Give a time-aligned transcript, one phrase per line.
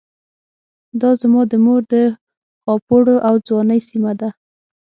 [1.01, 1.95] دا زما د مور د
[2.61, 4.29] خاپوړو او ځوانۍ سيمه ده.